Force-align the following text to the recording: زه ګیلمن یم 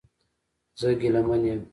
زه 0.79 0.87
ګیلمن 1.01 1.41
یم 1.49 1.61